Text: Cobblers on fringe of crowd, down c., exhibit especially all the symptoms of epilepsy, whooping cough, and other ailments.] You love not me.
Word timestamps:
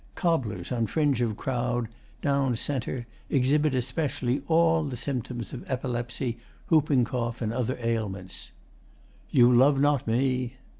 Cobblers 0.15 0.71
on 0.71 0.87
fringe 0.87 1.21
of 1.21 1.37
crowd, 1.37 1.87
down 2.23 2.55
c., 2.55 3.05
exhibit 3.29 3.75
especially 3.75 4.41
all 4.47 4.83
the 4.83 4.95
symptoms 4.97 5.53
of 5.53 5.63
epilepsy, 5.69 6.39
whooping 6.69 7.03
cough, 7.03 7.39
and 7.39 7.53
other 7.53 7.77
ailments.] 7.79 8.49
You 9.29 9.53
love 9.53 9.79
not 9.79 10.07
me. 10.07 10.55